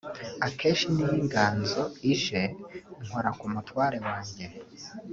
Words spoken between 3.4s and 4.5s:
mutware wanjye